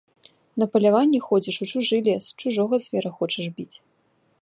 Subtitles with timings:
[0.61, 3.73] На паляванне ходзіш у чужы лес, чужога звера хочаш біць.